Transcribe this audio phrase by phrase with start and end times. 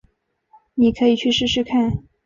[0.73, 2.03] 妳可以去试试看